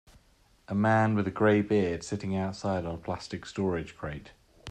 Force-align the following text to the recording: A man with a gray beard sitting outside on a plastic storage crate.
A 0.67 0.73
man 0.73 1.13
with 1.13 1.27
a 1.27 1.29
gray 1.29 1.61
beard 1.61 2.03
sitting 2.03 2.35
outside 2.35 2.85
on 2.87 2.95
a 2.95 2.97
plastic 2.97 3.45
storage 3.45 3.95
crate. 3.95 4.31